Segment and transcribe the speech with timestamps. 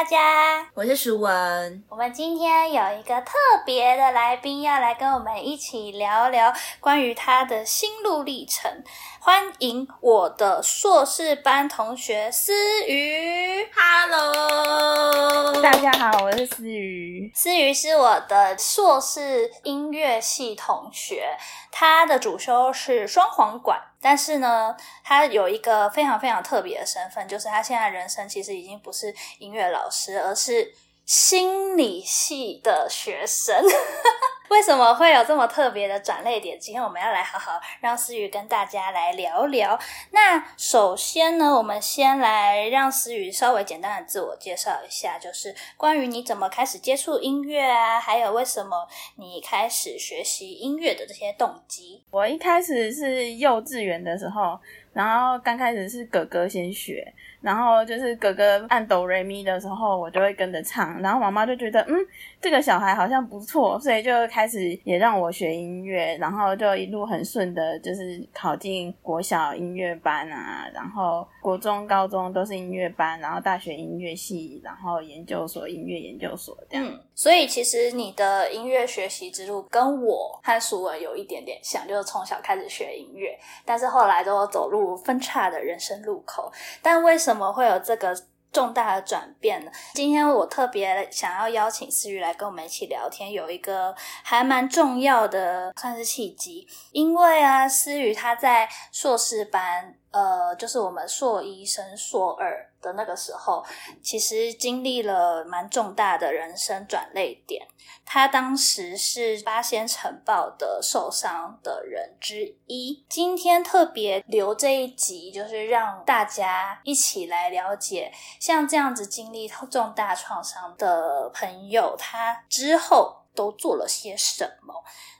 [0.00, 1.84] 是我是佳佳，我是舒文。
[1.90, 3.34] 我们今天有一个特
[3.66, 8.82] 别的来宾要来跟我们一起聊聊关于他的心路历程。
[9.22, 12.54] 欢迎我的硕士班同学思
[12.86, 13.68] 雨。
[13.70, 17.30] Hello，大家好，我是思雨。
[17.34, 21.36] 思雨是我的硕士音乐系同学，
[21.70, 30.72] 他的主修是双簧管，但是呢，他有一个非常非常特别的身份，就是他现在人生其实已经不是音乐老师，而是
[31.10, 33.64] 心理系的学生。
[34.48, 36.56] 为什么会有这么特别的转类点？
[36.60, 39.76] 今天我们要来好好让思雨跟大家来聊聊。
[40.12, 48.86] 那首先呢，我们先来让思雨稍微简单的自我介绍一下，就是关于你怎么开始接触音乐啊，还有为什么
[49.16, 52.04] 你开始学习音乐的这些动机。
[52.12, 54.56] 我一开始是幼稚园的时候，
[54.92, 61.94] 然后刚开始是哥哥先学，然后就是哥哥按哆瑞咪的时候，我就会跟着唱，然后妈妈就觉得嗯，
[62.40, 76.86] 这个小孩好像不错，所以就开始也让我学音乐，然后就一路很顺的，就是考进国小音乐班啊，然后国中、高中都是音乐班，然后大学音乐系，然后研究所音乐研究所这样。
[76.86, 86.50] 嗯，所以其实你的音乐学习之路跟我和舒文有一点点像，就是从小开始学音乐，但是后来都走入分岔的人生路口。
[86.80, 88.16] 但为什么会有这个
[88.52, 89.70] 重大的转变了？
[89.94, 103.64] 今天我特别想要邀请思雨来跟我们一起聊天，有一个还蛮重要的算是契机，因为啊，思雨她在硕士班，呃，就是我们硕一升硕二的那个时候，
[104.02, 107.66] 其实经历了蛮重大的人生转泪点。
[108.04, 113.04] 他当时是八仙城堡的受伤的人之一。
[113.08, 124.74] 今天特别留这一集，就是让大家一起来了解，像这样子经历重大创伤的朋友，他之后都做了些什么。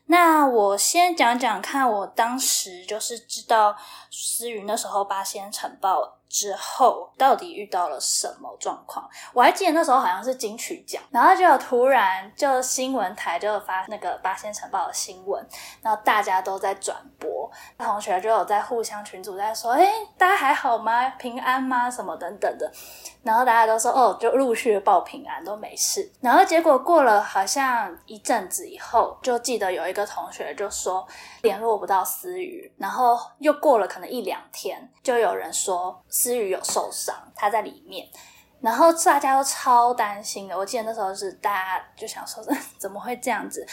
[0.06, 3.77] 那我先讲讲看，我当时就是知道
[4.10, 9.09] 思雨那时候八仙城堡之后，到底遇到了什么状况？
[9.32, 15.44] 我还记得那时候好像是金曲奖，然后就有突然就新闻台就发那个八仙城堡的新闻，
[15.82, 21.09] 然后大家都在转播，同学就有在互相群组在说，哎，大家还好吗？
[21.10, 21.91] 平安吗？
[21.91, 22.71] 什么等等的，
[23.25, 26.09] 然后大家都说，哦，就陆续报平安，都没事。
[26.21, 31.04] 然后结果过了好像一阵子以后，就记得有一个同学就说
[31.42, 38.09] 联络不到思雨，然后又过了可一两天，就有人说思雨有受伤，他在里面。
[38.61, 42.44] 然后大家都超担心的，我记得那时候是大家就想说，
[42.78, 43.66] 怎么会这样子？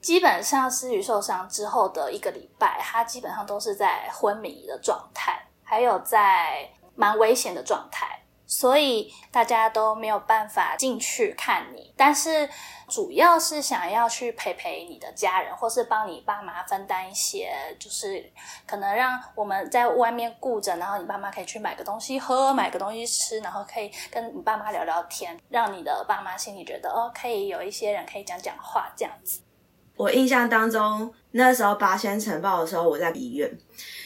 [0.00, 11.92] 基本上思雨受伤之后的一个礼拜，他基本上都是在昏迷的状态，还有在蛮危险的状态，所以大家都没有办法进去看你。
[11.96, 12.48] 但是
[12.88, 18.24] 主要是想要去陪陪你的家人，或是帮你爸妈分担一些，就是
[18.66, 29.40] 可能让我们在外面顾着，然后你爸妈可以去买个东西喝，买个东西吃，然后可以跟你爸妈聊聊天，让你的爸妈心里觉得哦，可以有一些人可以讲讲话这样子。
[29.96, 33.50] 我印象当中，那时候八仙城报的时候，我在医院，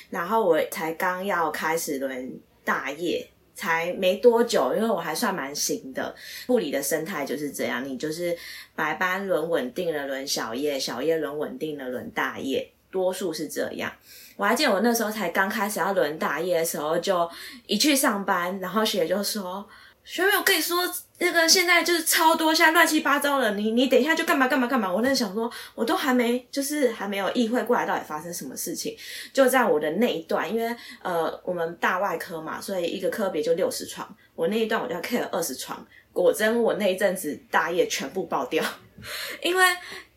[0.08, 3.28] 然后我才刚要开始轮大夜，
[3.60, 6.14] 才没多久，因为我还算蛮行的。
[6.46, 8.34] 护理的生态就是这样，你就是
[8.74, 13.92] 白班轮稳定了轮小夜，小夜轮稳定了轮大夜，多数是这样。
[14.36, 17.30] 我还记得我那时候才刚开始要轮大夜的时候，就
[17.66, 19.68] 一去上班，然后学姐就说。
[20.10, 20.76] 学妹，我跟你说，
[21.18, 23.52] 那个现在就是超多，现在乱七八糟了。
[23.52, 24.92] 你你等一下就干嘛干嘛干嘛。
[24.92, 28.96] 我那想说，我都还没就是还没有意会过来到底发生什么事情。
[29.32, 35.86] 就在我的那一段，因为呃我们大外科嘛，所以一个科别就六十床，我那一段我就要 care 二十床。
[36.12, 38.64] 果真我那一阵子大夜全部爆掉，
[39.44, 39.64] 因为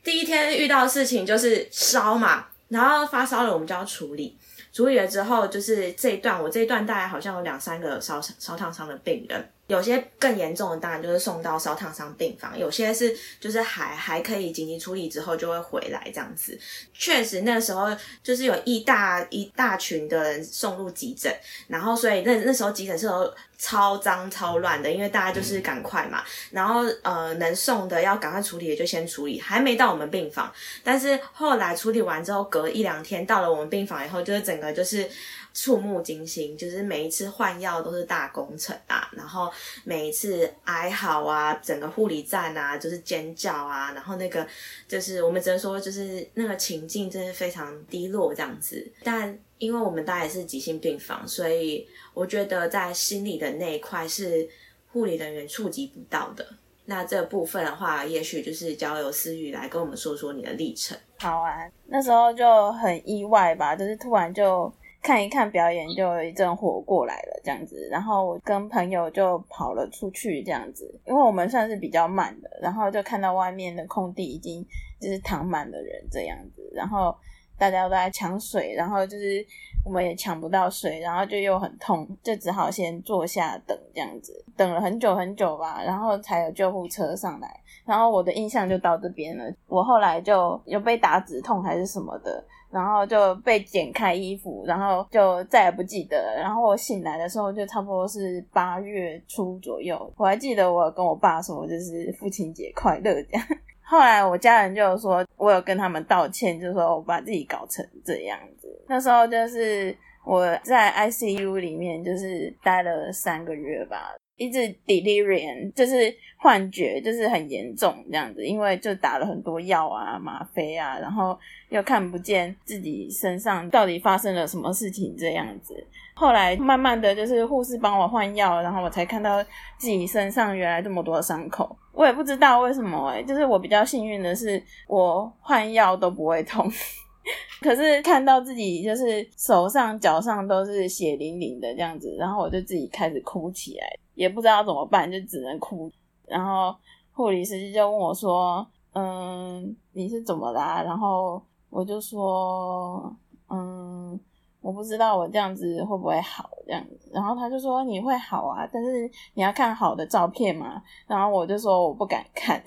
[0.03, 4.35] 第一天遇到的事情就是烧嘛，然后发烧了我们就要处理。
[4.73, 16.57] 处理了之后，就是这一段，我这一段大概好像有两三个烧烧烫伤的病人，有些更严重的当然就是送到烧烫伤病房，有些是就是还还可以紧急处理之后就会回来这样子。
[16.93, 17.87] 确实那时候
[18.21, 21.33] 就是有一大一大群的人送入急诊，
[21.67, 26.21] 然后所以那那时候急诊室都超脏超乱的，因为大家就是赶快嘛，
[26.51, 35.09] 然后呃能送的要赶快处理的就先处理，还没到我们病房，但是后来处理完之后，隔一两天到了我们病房以后，就是整个就是
[35.53, 39.49] 触目惊心，就是每一次换药都是大工程啊，然后
[39.85, 44.45] 每一次哀嚎啊，整个护理站啊就是尖叫啊，然后那个
[44.89, 54.45] 就是我们只能说就是那个情境真是非常低落这样子，但因为我们大概是急性病房，所以我觉得在心理的那一块是
[54.91, 56.45] 护理人员触及不到的。
[56.85, 60.97] 那这部分的话，也许就是交由思雨来跟我们说说你的历程。
[61.19, 64.69] 好啊，那时候就很意外吧，就是突然就
[65.01, 67.87] 看一看表演，就一阵火过来了这样子。
[67.89, 74.61] 然后我跟朋友就跑了出去这样子，因为我们算是比较慢的，然后就看到外面的空地已经
[74.99, 77.15] 就是躺满了人这样子，然后。
[77.63, 79.45] 大家都在抢水，然后就是
[79.85, 87.49] 我们也抢不到水，然后就又很痛，就只好先坐下等这样子，等了很久很久吧，然后才有救护车上来。
[87.85, 89.45] 然后我的印象就到这边了。
[89.67, 96.35] 我后来就有被打止痛还是什么的，然后就被剪开衣服，然后就再也不记得。
[96.35, 103.47] 然后我醒来的时候就差不多是八月初左右，我还记得我跟我爸说就是父亲节快乐这样。
[103.85, 108.67] 后来我家人就说，我有跟他们道歉，就说我把自己搞成这样子。
[108.87, 109.95] 那时候就是
[110.25, 118.45] 我在 ICU 里面，就是待了三个月吧，一直 delirium，就是幻觉，就是很严重这样子。
[118.45, 121.37] 因为就打了很多药啊，吗啡啊，然后
[121.69, 125.75] 又看不见自己身上到底发生了什么事情这样子。
[126.15, 129.43] 后来慢慢的就是护士帮我换药，然后我才看到
[129.77, 131.75] 自己身上原来这么多伤口。
[131.93, 136.69] 我也不知道为什么哎，就是我比较幸运的是，我换药都不会痛。
[137.61, 145.89] 可是看到自己就是手上脚上都是血淋淋的这样子，然后我就自己开始哭起来，也不知道怎么办，就只能哭。
[146.27, 146.75] 然后
[147.13, 153.15] 护理师就问我说：“嗯，你是怎么啦？”然后我就说
[153.49, 154.19] ：“嗯。”
[154.63, 160.81] 我不知道我这样子会不会好这样子，然后他就说你会好啊，但是你要看好的照片嘛。
[161.05, 162.63] 然后我就说我不敢看，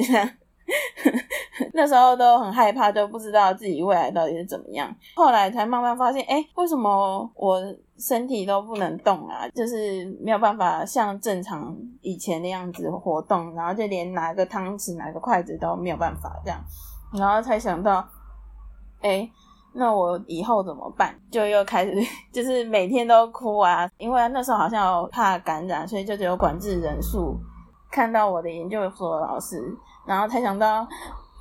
[1.73, 4.95] 那时候都很害怕，都不知道自己未来到底是怎么样。
[5.15, 7.63] 后来才慢慢发现，哎，为什么我
[7.99, 9.49] 身体都不能动啊？
[9.55, 16.61] 就是没有办法像正常以前那样子活动，然后就连拿个汤匙、拿个筷子都没有办法这样。
[17.15, 18.07] 然后才想到，
[19.01, 19.31] 哎。
[19.77, 21.15] 那我以后怎么办？
[21.31, 21.93] 就又开始
[22.33, 27.39] 就是每天都哭啊，因为那时候好像怕感染，所以就只有管制人数。
[27.91, 29.63] 看到我的研究所老师，
[30.07, 30.87] 然后才想到。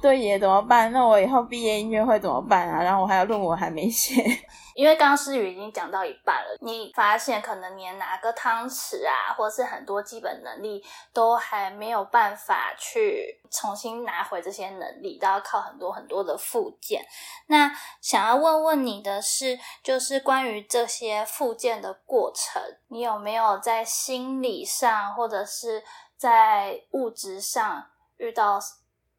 [0.06, 0.92] 对耶，怎么办？
[0.92, 2.84] 那我以后毕业音乐会怎么办啊？
[2.84, 4.14] 然后我还有论文还没写。
[4.76, 17.04] 因为刚刚诗雨已经讲到一半了，你发现可能连拿个汤匙啊，或是很多基本能力都还没有办法去重新拿回这些能力，都要靠很多很多的附件。
[17.48, 25.84] 那想要问问你的是，就是关于这些附件的过程，你有没有在心理上或者是
[26.16, 27.88] 在物质上
[28.18, 28.60] 遇到？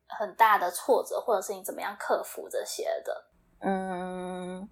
[0.09, 3.25] 很大的挫折，或者是你怎么样克服这些的？
[3.61, 4.69] 嗯，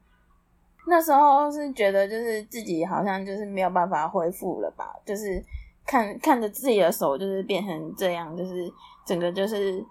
[0.87, 5.43] 那时候是觉得就是自己好像就是没有办法恢复了吧，就是
[5.87, 8.71] 看看着自己的手就是变成这样，就是
[9.07, 9.85] 整个就是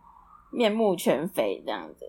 [0.52, 2.06] 面目全非这样子，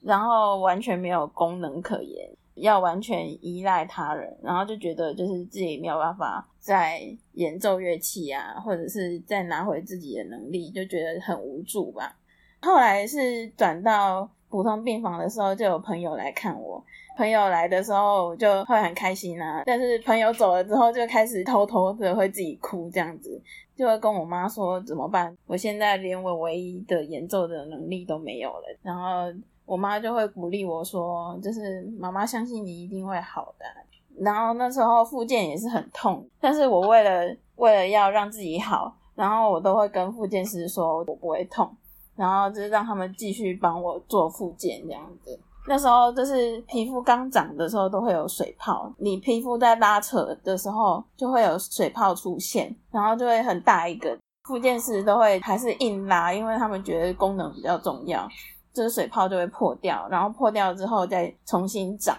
[0.00, 7.00] 然后完全没有功能可言，要完全依赖他人，然后就觉得就是自己没有办法再
[7.34, 12.16] 演奏乐器啊，或者是再拿回自己的能力，就觉得很无助吧。
[12.62, 16.82] 后来是转到普通病房的时候，就有朋友来看我。
[17.14, 23.38] 朋友来的时候我就会很开心啊，但是朋友走了之后，就开始偷偷的会自己哭，这样子
[23.76, 25.36] 就会跟我妈说怎么办？
[25.46, 28.78] 我现在连我唯一的演奏的能力都没有了。
[28.82, 29.30] 然后
[29.66, 33.66] 我妈就会鼓励我说，就是妈妈相信你一定会好的。
[34.18, 41.70] 然后那时候复健也是很痛，但是我为了为了要让自己好，然后我都会跟复健师说我不会痛。
[42.16, 45.38] 然后就是让他们继续帮我做复健这样子。
[45.68, 54.18] 那时候就是皮肤刚长的时候都会有水泡，你皮肤在拉扯的时候就会有水泡出现，然后就会很大一个。
[54.44, 58.28] 复健师都会还是硬拉，因为他们觉得功能比较重要。
[58.72, 62.18] 这个水泡就会破掉，然后破掉之后再重新长，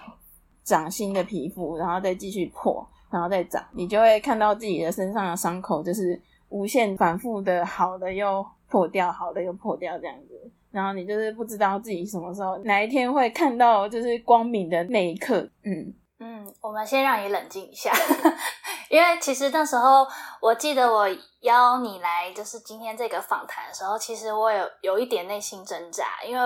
[0.64, 8.46] 长新的皮肤，然后再继续破，然后再长，你就会看到自己的身上的伤口就是无限反复的好的又。
[8.74, 15.48] 破掉，好的又破掉，这样子，然后你就是不知道自己什么时候哪一天会看到就是光明的那一刻。
[15.64, 17.92] 嗯嗯，我们先让你冷静一下，
[18.90, 20.08] 因为其实那时候
[20.42, 21.08] 我记得我
[21.42, 26.42] 邀你来就是今天这个访谈的时候，其实我有有一点内心挣扎，因为。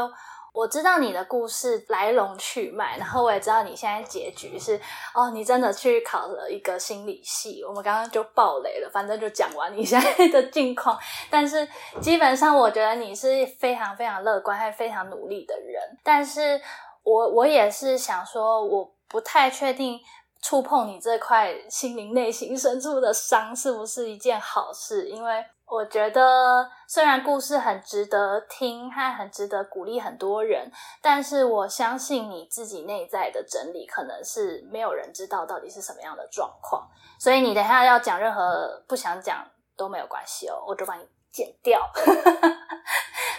[0.53, 4.79] 我知道你的故事来龙去脉，然后我也知道你现在结局是
[5.13, 7.63] 哦，你真的去考了一个心理系。
[7.63, 10.97] 我们刚刚就爆雷了，反正就讲完你现在的境况。
[11.29, 11.67] 但是
[12.01, 15.81] 基本上，我觉得你是非常非常乐观，还非常努力的人。
[16.03, 16.59] 但是
[17.03, 19.99] 我我也是想说，我不太确定
[20.41, 30.71] 触碰你这块心灵内心深处的伤是不是一件好事，因为我觉得虽然故事很值得听，还很值得鼓励很多人，
[31.01, 36.87] 但是我相信你自己内在的整理可能是没有人知道到底是什么样的状况，
[37.19, 39.45] 所以你等下要讲任何不想讲
[39.75, 41.81] 都没有关系哦，我就把你剪掉。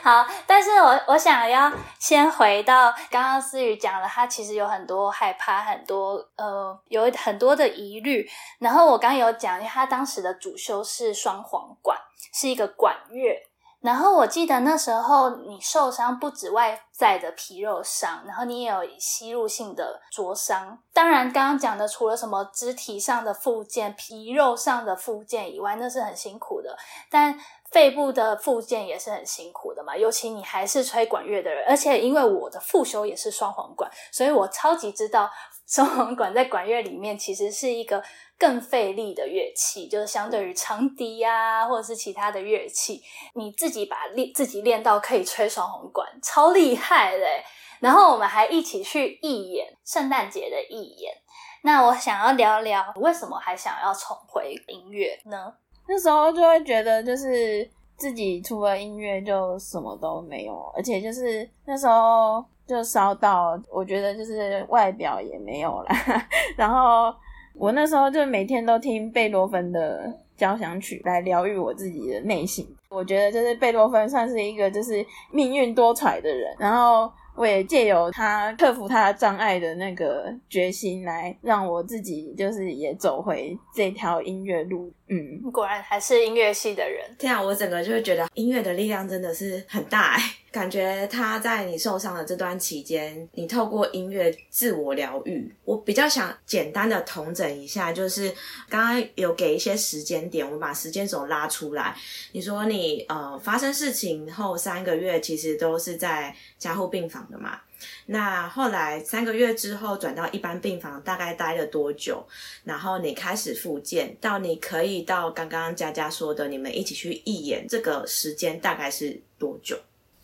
[0.00, 8.28] 好，但是我我想要先回到刚刚思雨讲了，他其实有很多害怕，很多呃有很多的疑虑。
[8.60, 11.98] 然后我刚有讲，他当时的主修是双簧管，
[12.32, 13.36] 是一个管乐。
[13.80, 20.76] 然后我记得那时候你受伤不止外在的皮肉伤，然后你也有吸入性的灼伤。
[20.92, 26.76] 当然，刚刚讲的除了什么肢体上的附件、皮肉上的附件以外，那是很辛苦的。
[27.08, 27.38] 但
[27.70, 35.30] 肺部的附件也是很辛苦的尤其你还是吹管乐的人，而且因为我的副修也是双簧管，所以我超级知道
[35.66, 38.02] 双簧管在管乐里面其实是一个
[38.38, 43.02] 更费力的乐器，就是相对于长笛呀或者是其他的乐器，
[43.34, 47.44] 你自己把练自己练到可以吹双簧管，超厉害嘞！
[47.80, 51.14] 然后我们还一起去义演圣诞节的义演，
[51.62, 55.52] 那我想要聊聊为什么还想要重回音乐呢？
[55.86, 65.88] 那时候就会觉得，就是自己除了音乐就什么都没有，而且就是那时候就烧到，我觉得就是外表也没有了。
[66.56, 67.12] 然后
[67.54, 72.66] 我那时候就每天都听贝多芬的交响曲来疗愈我自己的内心。
[72.88, 77.12] 我觉得就是贝多芬算是一个就是命运多舛的人，然后。
[77.38, 84.92] 我也借由他克服他的障碍的那个决心，来让我自己就是也走回这条音乐路。
[85.08, 87.04] 嗯，果然还是音乐系的人。
[87.18, 95.54] 这样我整个就会觉得音乐的力量真的是很大哎，感觉他在你受伤的这段期间，你透过音乐自我疗愈。
[95.64, 98.34] 我比较想简单的统整一下，就是
[98.68, 101.94] 刚刚有给一些时间点，我们把时间轴拉出来。
[102.32, 107.60] 你说你呃发生事情后三个月，其实都是在加护病房的嘛？
[108.06, 112.26] 那后来三个月之后转到一般病房，大概待了多久？
[112.64, 119.78] 然后你开始复健，到你可以到刚刚佳佳说的，你们一起去义演，这个时间大概是多久？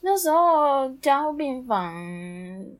[0.05, 1.95] 那时候加护病房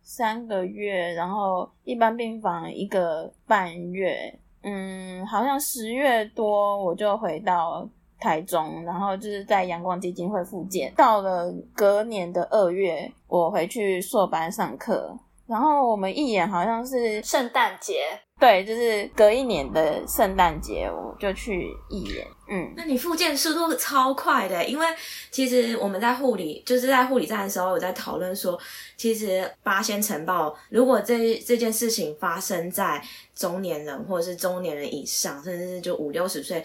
[0.03, 4.39] 三个月，然后一般病房一个半月。
[4.63, 7.89] 嗯，好像十月多我就回到。
[8.17, 10.91] 台中，然后就是在阳光基金会复健。
[10.97, 15.15] 到了隔年的二月，我回去硕班上课。
[15.47, 18.05] 然后我们一演好像是圣诞节，
[18.41, 22.27] 对，就是隔一年的圣诞节，我就去一演。
[22.47, 24.87] 嗯，那你复健速度超快的，因为
[25.31, 28.59] 其实我们在护理，就是在护理站的时候，有在讨论说，
[28.97, 33.03] 其实八仙城堡，如果这这件事情发生在
[33.35, 36.63] 中年人或者是中年人以上，甚至是就五六十岁。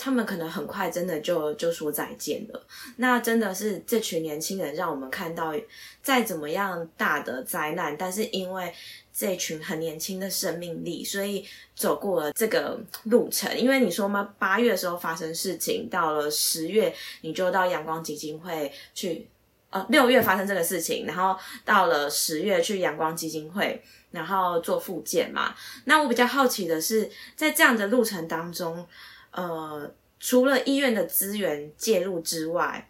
[0.00, 2.66] 他们可能很快真的就就说再见了。
[2.98, 5.52] 那真的是这群年轻人让我们看到，
[6.00, 8.72] 再怎么样大的灾难，但是因为
[9.18, 11.44] 这群很年轻的生命力，所以
[11.74, 13.58] 走过了这个路程。
[13.58, 19.26] 因为你说嘛，八月的时候发生事情，到了十月你就到阳光基金会去，
[19.70, 23.82] 呃，六月发生这个事情，然后到了十月去阳光基金会，
[24.12, 25.56] 然后做复健嘛。
[25.86, 28.86] 那我比较好奇的是，在这样的路程当中。
[29.32, 32.88] 呃，除了医院的资源介入之外，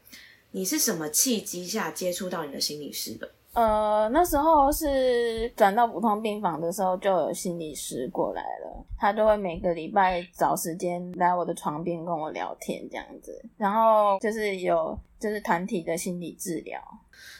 [0.52, 3.30] 你是什么契机下接触到你的心理师的？
[3.59, 16.81] 呃，那时候是转到普通病房的时候，就有心理师过来了，他就会每个礼拜找时间来我的床边跟我聊天这样子，然后就是有就是团体的心理治疗。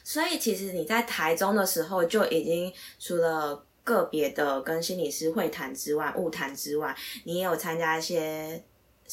[0.03, 8.61] 所以其实你在台中的时候就已经除了个别的跟心理师会谈之外、误谈之外，你也有参加一些。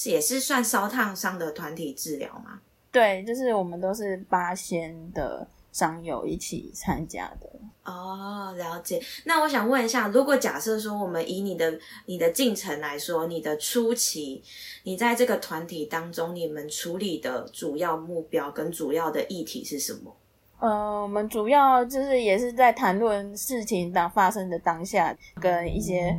[0.04, 2.60] 也是算烧烫伤的团体治疗吗？
[2.92, 7.50] 对，就是我们都是八仙的伤友一起参加的。
[7.84, 9.04] 哦，了解。
[9.26, 14.42] 那我想问一下，如果假设说我们以你的你的进程来说，你的初期，
[14.84, 20.16] 你在这个团体当中，你们处理的主要目标跟主要的议题是什么？
[20.62, 26.18] 呃，我们主要就是也是在谈论事情当发生的当下跟一些。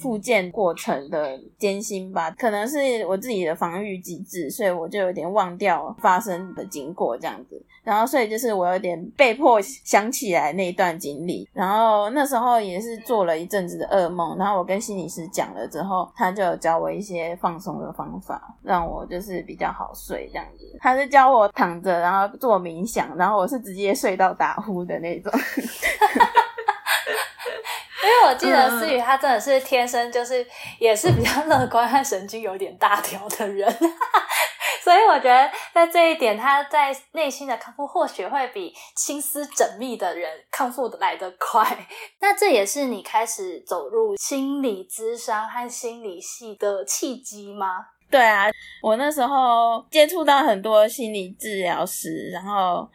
[0.00, 7.62] 复健过程的艰辛吧，可能是我自己的防御机制，所以我就有点忘掉发生的经过这样子。
[7.82, 11.48] 然后，所以就是我有点被迫想起来那一段经历。
[11.52, 14.36] 然后那时候也是做了一阵子的噩梦。
[14.36, 20.78] 然后我跟心理师讲了之后，他就教我一些放松的方法，让我就是比较好睡这样子。
[20.78, 25.32] 他是教我躺着，然后做冥想，然后我是直接睡到打呼的那种。
[28.10, 30.44] 因为我记得思雨他真的是天生就是
[30.78, 33.70] 也是比较乐观和神经有点大条的人，
[34.82, 41.86] 所以我觉得在这一点他在内心的康复或许会比心思缜密的人康复来得快。
[42.20, 47.86] 那这也是你开始走入心理咨商和心理系的契机吗？
[48.10, 48.46] 对啊，
[48.82, 52.88] 我那时候接触到很多心理治疗师，然后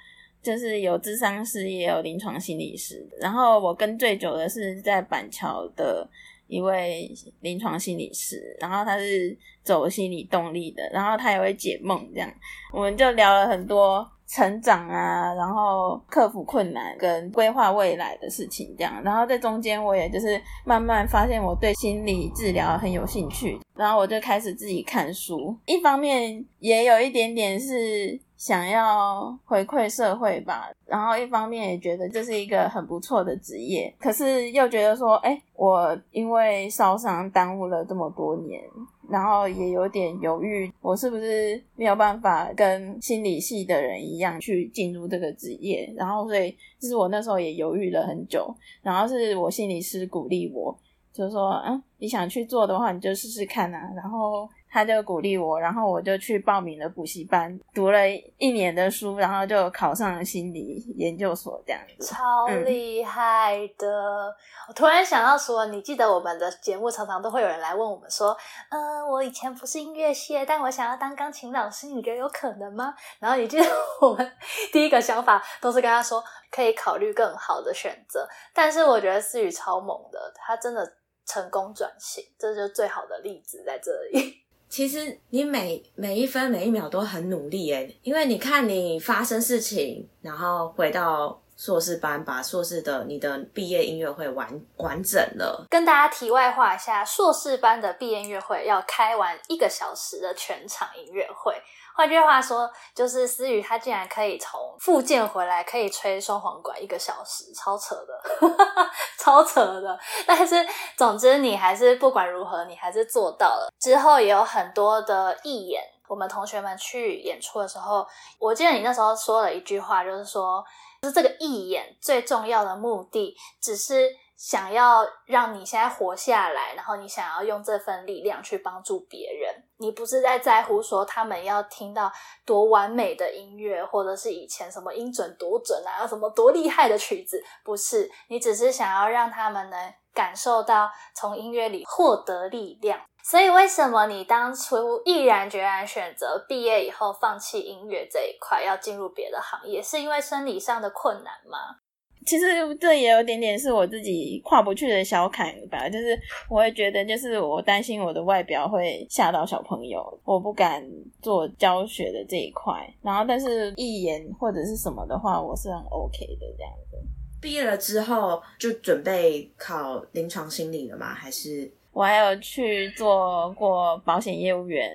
[0.46, 3.04] 就是有智商师，也有临床心理师。
[3.20, 6.08] 然后我跟最久的是在板桥的
[6.46, 7.12] 一位
[7.42, 12.32] 临床心理师，然后他是走心理动力的，然后他也会解梦，这样
[12.72, 14.08] 我们就聊了很多。
[14.28, 28.20] 成长啊，然后克服困难跟规划未来的事情，这样，然后在中间我也就是慢慢发现我对心理治疗很有兴趣，然后我就开始自己看书，一方面也有一点点是。
[28.38, 38.62] 想要回馈社会吧，然后一方面也觉得这是一个很不错的职业，可是又觉得说，哎，我因为烧伤耽误了这么多年，
[39.10, 45.92] 然后也有点犹豫，我是不是没有办法跟心理系的人一样去进入这个职业？
[45.96, 50.78] 然后所以，就是我那时候也犹豫了很久，然后是我心理师鼓励我，
[51.14, 54.50] 就说，嗯，你想去做的话，你就试试看啊，然后。
[54.76, 58.00] 他就鼓励我，然后我就去报名了补习班，读了
[58.38, 62.06] 一年的书，然后就考上了心理研究所，这样子。
[62.06, 64.36] 超厉害的！
[64.68, 68.36] 我突然想到说，你记得我们的节目常常都会有人来问我们说，
[68.70, 72.94] 嗯，我以前不是音乐系，但我想要当钢琴老师，你觉得有可能吗？
[73.20, 73.66] 然后你记得
[74.02, 74.30] 我们
[74.74, 78.28] 第一个想法都是跟他说，可以考虑更好的选择。
[78.54, 80.86] 但是我觉得思雨超猛的，他真的
[81.26, 84.45] 成功转型，这就是最好的例子在这里。
[84.68, 95.66] 其实你每每一分每一秒都很努力哎，因为你看你发生事情，然后回到硕士班，把硕士的你的毕业音乐会完完整了。
[95.70, 101.56] 跟大家题外话一下，硕士班的毕业音乐会要开完一个小时的全场音乐会。
[101.98, 108.22] 换句话说，就是思雨他竟然可以从复健回来，可以吹双簧管一个小时，超扯的，
[109.18, 109.98] 超扯的。
[110.28, 110.56] 但是
[110.98, 113.72] 总之，你还是不管如何，你还是做到了。
[113.80, 118.06] 之后也有很多的义演，我们同学们去演出的时候，
[118.40, 120.62] 我记得你那时候说了一句话，就是说，
[121.06, 124.25] 是这个义演最重要的目的，只是。
[124.38, 132.12] 想要让你现在活下来，然后你想要用这份力量去帮助别人，你不是在在乎说他们要听到
[132.46, 143.00] 多完美的音乐，或者是以前什么音准多准啊，什么多厉害的曲子，不是，你只是想要让他们能感受到从音乐里获得力量。
[143.24, 151.78] 所以，为什么你当初毅然决然选择毕业以后放弃音乐这一块，要进入别的行业，是因为生理上的困难吗？
[152.26, 152.46] 其实
[152.80, 160.84] 这也有点点是我自己跨不去的小坎吧，就是我会觉得，就是我担心我的外表会吓到小朋友，我不敢
[161.22, 162.74] 做教学的这一块。
[163.02, 166.98] 然后，但是艺言或者是什么的话，我是很 OK 的这样子。
[167.42, 171.14] 毕业了之后就准备考临床心理了吗？
[171.14, 174.92] 还是我还有去做过保险业务员，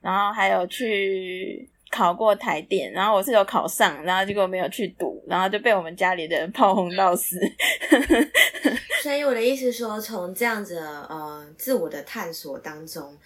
[0.00, 1.68] 然后还有去。
[1.90, 7.38] 考过台电，然后我是有考上，然后结果没有去读，然后就被我们家里的人炮轰到死。
[9.02, 13.16] 所以我的意思说，从这样子呃自我的探索当中，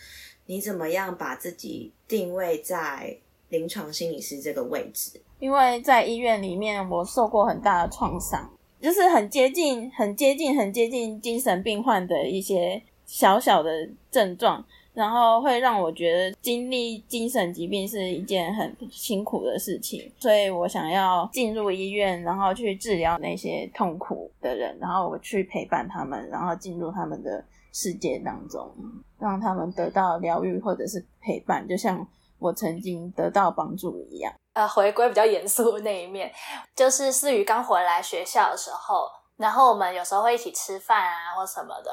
[0.46, 3.14] 你怎么样把自己定位在
[3.50, 5.20] 临床心理师这个位置？
[5.40, 8.50] 因为在医院里面，我受过很大的创伤，
[8.80, 13.70] 就是很接近、很接近、很接近精神病患的一些小小的
[14.10, 14.64] 症状。
[14.94, 28.72] 然后会让我觉得经历精神疾病是一件很辛苦的事情，所以我想要进入医院，然后去治疗那些痛苦的人，然后我去陪伴他们，然后进入他们的世界当中，
[29.18, 32.06] 让他们得到疗愈或者是陪伴，就像
[32.38, 34.32] 我曾经得到帮助一样。
[34.52, 36.30] 呃，回归比较严肃的那一面，
[36.76, 39.08] 就是思雨刚回来学校的时候。
[39.36, 41.90] 然后我们有时候会一起吃饭啊，或什么的。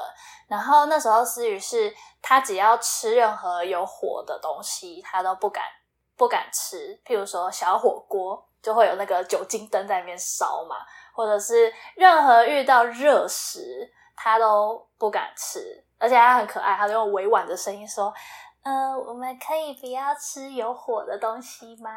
[0.48, 5.64] 然后那时候思雨是，他只要吃任何有火的东西，他都不敢
[6.16, 7.00] 不敢吃。
[7.04, 10.76] 譬如说小火锅，就会有那个酒精灯在里面烧嘛，
[11.14, 15.84] 或者是任何遇到热食，他都不敢吃。
[15.98, 18.12] 而且他很可爱，他就用委婉的声音说。
[18.62, 21.90] 呃，我们可以不要吃有火的东西吗？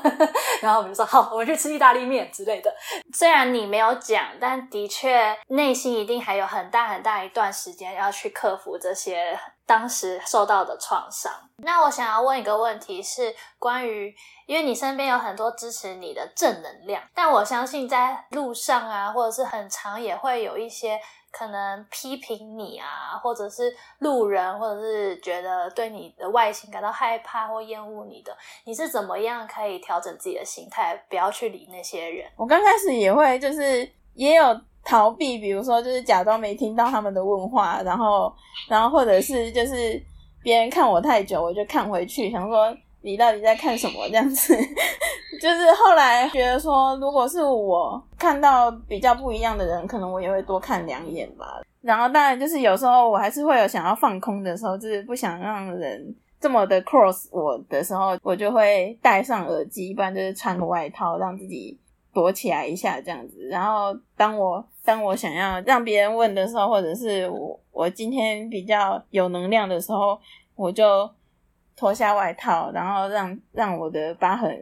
[0.62, 2.74] 然后我们就说好，我们去吃意大利面之类的。
[3.12, 11.30] 虽然你没有讲，但的确内心一定还有很大很大一段时间要去克服这些当时受到的创伤。
[11.58, 14.14] 那我想要问一个问题，是关于，
[14.46, 20.98] 因为你身边有很多支持你的正能量，但我相信在路上啊，或者是很长也会有一些
[21.30, 32.26] 可能批评你啊，或者是路人，或者是觉得对你的外形感到害怕或厌恶你的，你是怎么样可以调整自己的心态，不要去理那些人？
[32.36, 34.44] 我刚开始也会，就是也有
[34.82, 38.34] 逃避，比如说就是假装没听到他们的问话，然后，
[38.68, 40.02] 然后或者是就是
[40.42, 44.56] 别人看我太久，我就看回去，想说你到底在看什么这样子。
[45.40, 51.60] 就是后来觉得说，如果是我看到比较不一样的人，可能我也会多看两眼吧。
[51.80, 61.78] 然后当然就是有时候我还是会有想要放空的时候，就是不想让人这么的 cross 我的时候，我就会戴上耳机，不然就是穿个外套，让自己
[62.12, 63.46] 躲起来一下这样子。
[63.48, 70.18] 然后当我当我想要让别人问的时候，或者是我我今天比较有能量的时候，
[70.56, 71.08] 我就
[71.78, 74.58] 脱下外套，然后让让我的疤痕。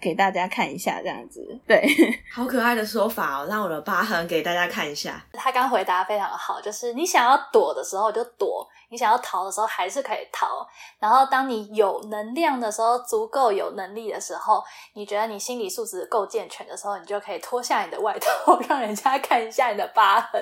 [0.00, 1.84] 给大家看一下，这样子，对，
[2.32, 5.20] 好可爱的说法哦，让我的疤痕给大家看一下。
[5.32, 10.64] 他刚回答非常好，就是你想要躲的时候就躲，你想要逃的时候还是可以逃。
[11.00, 14.62] 然后当你有能量的时候，足够有能力的时候，
[14.94, 20.40] 你觉得你心理素质够健全的时候，你就可以脱下你的外套， 让人家看一下你的疤痕。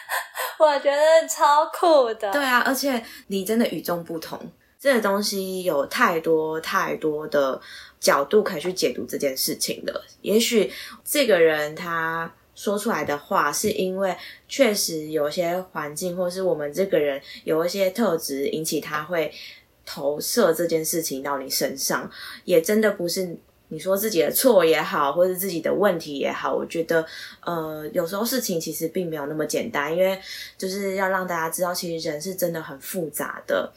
[0.58, 2.32] 我觉得超酷的。
[2.32, 4.40] 对啊，而且你真的与众不同。
[4.84, 7.58] 这个东西有太多太多的
[7.98, 10.04] 角度可以去解读这件事情的。
[10.20, 10.70] 也许
[11.02, 14.14] 这个人他说出来的话，是因为
[14.46, 19.32] 确实有些环境，或是我们这个人有一些特质，引起他会
[19.86, 22.10] 投射这件事情到你身上。
[22.44, 23.34] 也真的不是
[23.68, 26.54] 你说自己的错也好，或是自己的问题也好。
[26.54, 27.02] 我觉得，
[27.40, 30.20] 呃，有时候事情其实并没有那么简单，因为
[30.58, 33.72] 就是要让大家知道，其实人是真的很复杂的。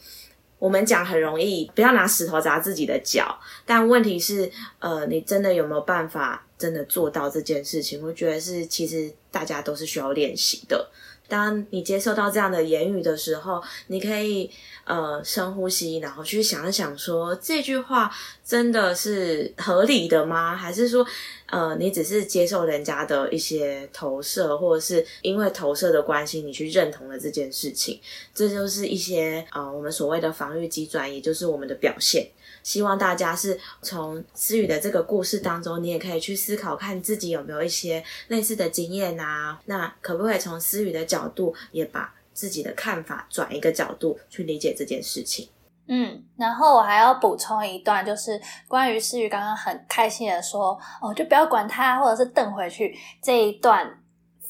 [0.58, 3.38] 我们讲很容易，不要拿石头砸自己的脚。
[3.64, 8.02] 但问题是，呃，你真的有没有办法真的做到这件事情？
[8.04, 10.90] 我觉得是，其实大家都是需要练习的。
[11.28, 14.50] 当你接受到这样的言语的时候，你可以
[14.84, 18.10] 呃深呼吸，然后去想一想，说这句话
[18.44, 20.56] 真的是合理的吗？
[20.56, 21.06] 还是说，
[21.46, 28.00] 呃，你只是接受人家的一些投射，或者是因为投射的关系，你去认同了这件事情？
[28.34, 32.26] 这就是一些呃我们所谓的防御机转，也就是我们的表现。
[32.68, 39.58] 希望大家是从思雨的这个故事当中，你也可以去思考，看自己有没有一些类似的经验啊？
[39.64, 45.48] 那可不可以从思雨的角度，也把自己的看法转一个角度去理解这件事情？
[45.86, 53.98] 嗯，然后我还要补充一段，就是关于思雨刚刚很开心的说：“哦，就不要管他，或者是瞪回去。”这一段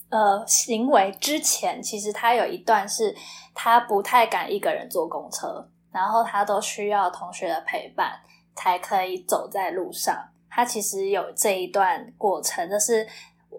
[0.08, 3.14] 呃行为之前，其实他有一段是
[3.54, 5.68] 他不太敢一个人坐公车。
[5.92, 8.20] 然后他都需要同学的陪伴
[8.54, 10.28] 才可以走在路上。
[10.50, 13.06] 他其实有这一段过程，这是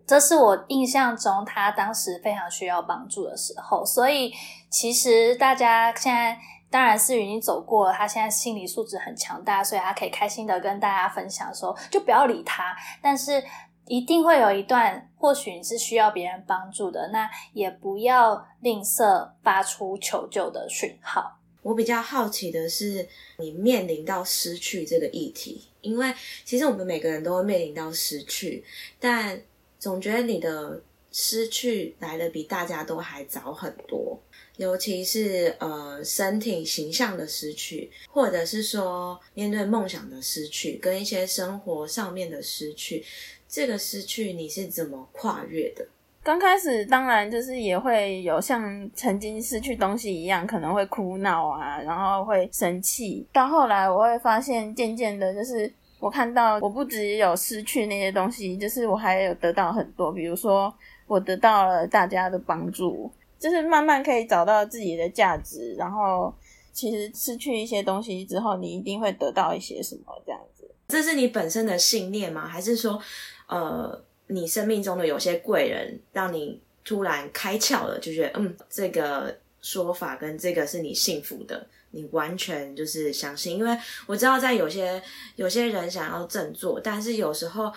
[0.06, 3.86] 这是我印象中他当时非常需要帮助的时候。
[3.86, 4.34] 所以
[4.70, 6.38] 其实大家现在
[6.70, 12.76] 当然是已经走过了，他现在心理素质很强大，所以他可以开心的跟大家分享说，就不要理他。
[13.02, 13.44] 但是
[13.86, 21.38] 一定会有一段，或许你是需要别人帮助的，那也不要吝啬发出求救的讯号。
[21.62, 26.13] 我比较好奇的是，你面临到失去这个议题，因为
[26.45, 28.63] 其实我们每个人都会面临到失去，
[29.00, 29.41] 但
[29.78, 34.17] 总觉得你的失去来的比大家都还早很多，
[34.58, 43.04] 尤其是呃身体形象的失去，或者是说面对梦想的失去，跟一些生活上面的失去，
[43.48, 45.88] 这个失去你是怎么跨越的？
[46.21, 53.25] 刚开始当然就是也会有像曾经失去东西一样，可能会哭闹啊，然后会生气。
[53.32, 60.12] 到后来我会发现，渐渐的，就是我看到我不只有失去那些东西，就是我还有得到很多。
[60.12, 60.71] 比如说，
[61.08, 65.73] 我得到了大家的帮助，就是慢慢可以找到自己的价值。
[65.75, 66.32] 然后，
[66.73, 70.69] 其实失去一些东西之后，你一定会得到一些什么这样子。
[70.89, 72.45] 这是你本身的信念吗？
[72.45, 73.01] 还是说，
[73.47, 74.03] 呃？
[74.32, 83.58] 你生命中的有些贵人，让你突然开窍了，就觉得嗯，这个说法跟这个是你幸福的，你完全就是相信。
[83.58, 85.02] 因为我知道，在有些
[85.36, 87.74] 有些人想要振作，但是有时候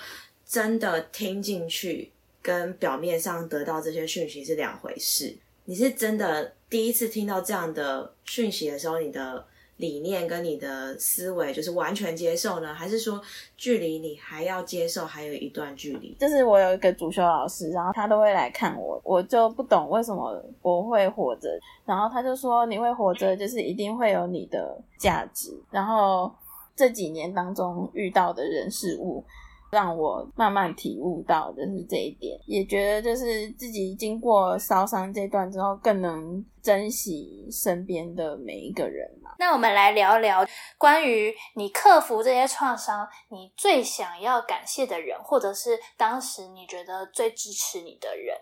[0.46, 2.12] 真的听进去，
[2.42, 5.34] 跟表面上得到这些讯息是两回事。
[5.64, 9.46] 你是真的第一次听到这样的讯息的时候，你的。
[9.78, 13.20] 理念跟你的思维就是完全接受呢，还是说
[13.56, 16.16] 距离你还要接受还有一段距离？
[16.20, 21.48] 就是我有一个主修老师，然后他都会来看我，我就不懂为什么我会活着，
[21.84, 25.50] 然后他就说你会活着，就是一定会有你的价值。
[25.70, 26.30] 然后
[26.76, 29.24] 这几年当中遇到的人事物，
[29.72, 39.30] 让我慢慢体悟到的是这一点，也觉得就是自己经过烧伤这段之后，更能珍惜身边的每一个人嘛。
[39.38, 48.36] 那我们来聊聊关于你克服这些创伤，你最想要感谢的人，或者是当时你觉得最支持你的人。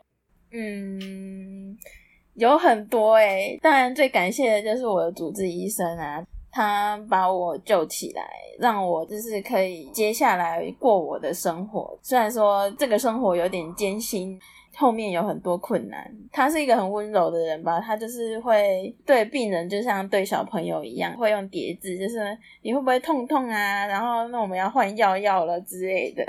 [0.53, 1.79] 嗯，
[2.35, 8.23] 有很多诶、当然最感谢的就是我的主治医生啊，他把我救起来，
[8.59, 11.99] 让我就是可以接下来过我的生活。
[12.03, 14.39] 虽然说这个生活有点艰辛，
[14.77, 16.13] 后面有很多困难。
[16.33, 23.87] 他是一个很温柔的人吧，他就是会对病人就像对小朋友一样，会用叠字，就是你会不会痛痛啊？
[23.87, 26.25] 然后那我们要换药药了之类的，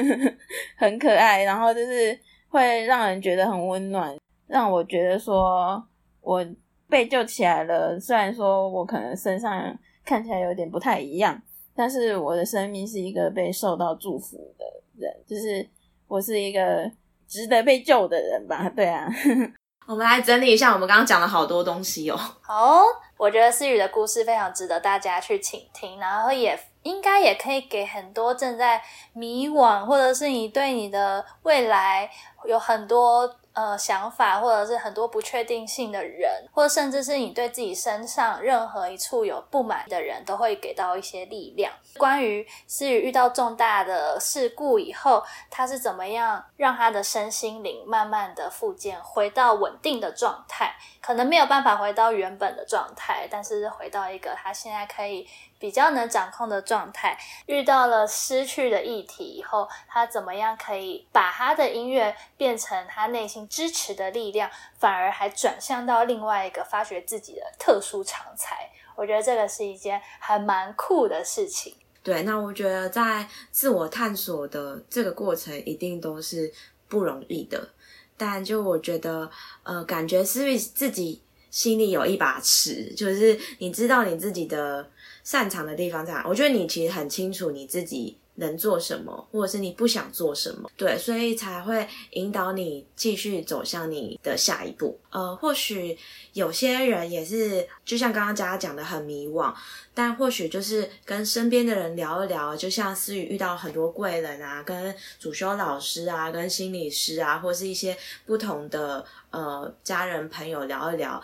[0.76, 1.42] 很可爱。
[1.44, 5.82] 然后就是会让人觉得很温暖，让我觉得说
[6.20, 6.44] 我
[6.92, 7.98] 被救起来了。
[7.98, 9.74] 虽然说我可能身上
[10.04, 11.40] 看起来有点不太一样，
[11.74, 14.64] 但是我的生命是一个被受到祝福的
[14.98, 15.66] 人，就是
[16.06, 16.90] 我是一个
[17.26, 18.70] 值得被救的人吧？
[18.76, 19.08] 对啊，
[19.88, 22.16] 我们来整理一下，我们刚刚讲了好多东西哦。
[22.42, 22.82] 好，
[23.16, 28.82] 我觉得思雨的故事非常值得大家去倾听，然后也应该也可以给很多正在
[29.14, 32.10] 迷惘，或者是你对你的未来
[32.44, 41.72] 有很多呃想法，或者是很多不确定性的人，或者甚至是你对自己身上任何一处有不满的人，都会给到一些力量。
[41.98, 50.74] 关于思雨遇到重大的事故以后，他是怎么样让他的身心灵慢慢的复健，回到稳定的状态？
[51.02, 55.28] 可能没有办法回到原本的状态，但是回到一个他现在可以
[55.62, 57.16] 比较能掌控的状态。
[57.46, 68.68] 遇到了失去的议题以后，他怎么样可以把他的音乐变成他内心支持的力量，反而还转向到另外一个发掘自己的特殊长才？
[68.96, 71.76] 我觉得这个是一件还蛮酷的事情。
[72.02, 76.52] 对，那我觉得在自我探索的这个过程，一定都是
[76.88, 77.68] 不容易的。
[78.16, 79.30] 但就我觉得，
[79.62, 84.88] 呃，感觉思域自己心里有一把尺，就是你知道你自己的
[85.24, 86.24] 擅长的地方在哪。
[86.26, 94.98] 我觉得你其实很清楚你自己能做什么，或者是你不想做什么，对，所以才会引导你继续走向你的下一步。
[95.10, 95.96] 呃，或许
[96.32, 99.54] 有些人也是，就像刚刚佳佳讲的，很迷惘。
[99.94, 111.22] 但或许就是跟身边的人聊一聊，就像思雨遇到很多贵人啊，跟主修老师啊，跟心理师啊，或是一些不同的呃家人朋友聊一聊。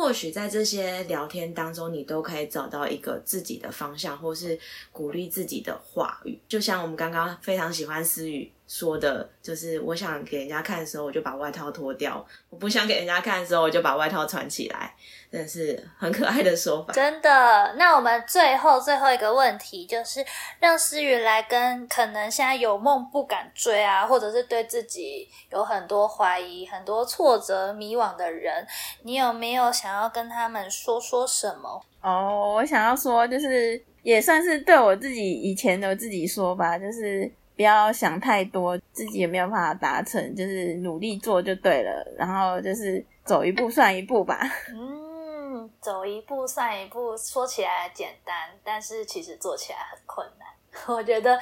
[0.00, 4.58] 或许在这些聊天当中，你都可以找到一个自己的方向，或是
[4.90, 6.40] 鼓励自己的话语。
[6.48, 14.94] 就像我们刚刚非常喜欢思雨说的，就是我想给人家看的时候，我就把外套脱掉；我不想给人家看的时候，我就把外套穿起来。
[15.28, 16.92] 真的是很可爱的说法。
[16.92, 20.24] 真的，那我们最后最后一个问题就是，
[20.60, 28.64] 让思雨来跟可能现在有梦不敢追啊，或者是对自己有很多怀疑、很多挫折、迷惘的人，
[29.02, 31.82] 你有没有想要跟他们说说什么？
[32.02, 37.30] 哦，我想要说，就是也算是对我自己以前的自己说吧，就是
[37.60, 44.40] 不要想太多，自己也没有办法达成，就是努力做就对了，然后就是走一步算一步吧。
[44.72, 50.48] 嗯，走一步算一步，说起来简单，但是其实做起来很困难。
[50.96, 51.38] 我觉得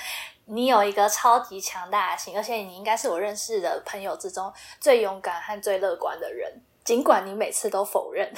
[0.46, 6.52] 你有一个超级强大的心，而且你应该是我认识的朋友之中最勇敢和最乐观的人，
[6.82, 8.28] 尽管你每次都否认。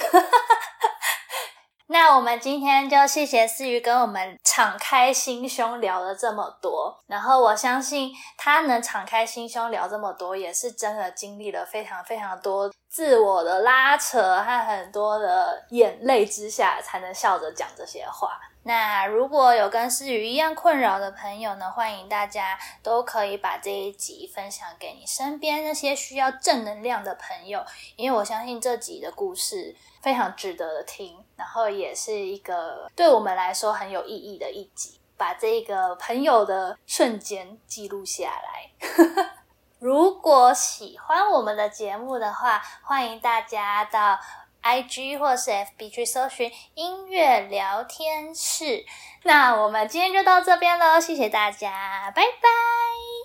[1.91, 18.37] 那我们今天就谢谢思雨跟我们敞开心胸聊了这么多，然后我相信他能敞开心胸聊这么多，也是真的经历了非常非常多自我的拉扯和很多的眼泪之下，才能笑着讲这些话。
[18.63, 39.31] 那如果有跟思雨一样困扰的朋友呢，欢迎大家都可以把这一集分享给你身边那些需要正能量的朋友，因为我相信这集的故事非常值得听，然后也是一个对我们来说很有意义的一集，把这个朋友的瞬间记录下来。
[39.81, 44.19] 如果喜欢我们的节目的话，欢迎大家到。
[44.63, 48.85] I G 或是 F B 去搜寻音乐聊天室。
[49.23, 52.21] 那我们今天就到这边喽，谢谢大家，拜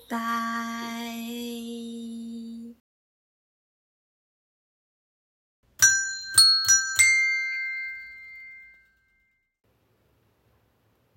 [0.09, 0.17] 拜，拜。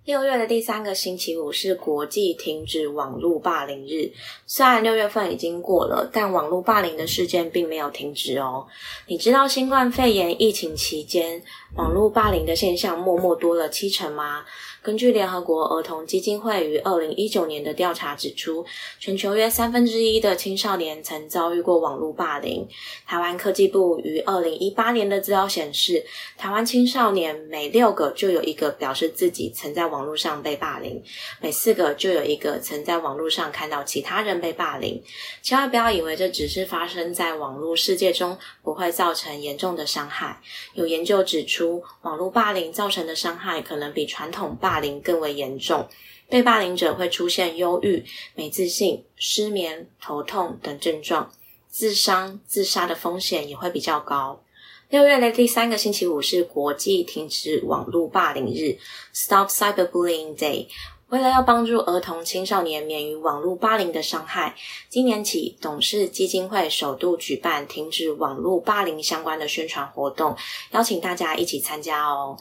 [0.09, 4.11] 六月的第三个星期五是国际停止网络霸凌日。
[4.47, 8.65] 虽然六月份已经过了，但网络霸凌的事件并没有停止哦。
[9.05, 11.39] 你知道新冠肺炎疫情期间，
[11.75, 14.43] 网络霸凌的现象默默多了七成吗？
[14.81, 18.65] 根据联合国儿童基金会于二零一九年的调查指出，
[18.97, 22.65] 全球约三分之一的青少年曾遭遇过网络霸凌。
[23.05, 26.03] 台湾科技部于二零一八年的资料显示，
[26.35, 31.03] 台湾青少年每六个就有一个表示自己曾在网网络上被霸凌，
[31.41, 35.03] 每四个就有一个曾在网络上看到其他人被霸凌。
[35.41, 40.41] 千万不要以为这只是发生在网络世界中，不会造成严重的伤害。
[40.73, 45.89] 有研究指出，网络霸凌造成的伤害可能比传统霸凌更为严重，
[46.29, 51.29] 被霸凌者会出现忧郁、没自信、失眠、头痛等症状，
[51.67, 54.41] 自伤、自杀的风险也会比较高。
[54.89, 58.79] 六月的第三个星期五是国际停止网络霸凌日
[59.13, 60.65] （Stop Cyberbullying Day）。
[61.09, 64.55] 为了要帮助儿童青少年免于网络霸凌的伤害，
[64.89, 70.35] 今年起董事基金会首度举办停止网络霸凌相关的宣传活动，
[70.71, 72.35] 邀请大家一起参加哦。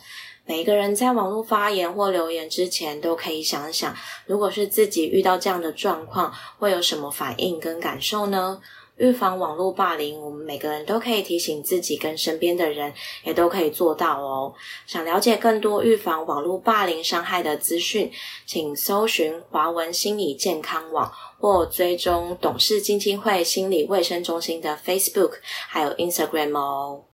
[0.46, 8.62] 每个人在网络发言或留言之前，都可以想想，如果是自己遇到这样的状况，会有什么反应跟感受呢？
[8.98, 12.92] 预防网络霸凌，我们每个人都可以提醒自己跟身边的人，
[13.24, 14.52] 也都可以做到哦。
[14.86, 18.10] 想了解更多预防网络霸凌伤害的资讯，
[18.44, 25.34] 请搜寻华文心理健康网或追踪董事基金会心理卫生中心的 Facebook
[25.68, 27.07] 还有 Instagram 哦。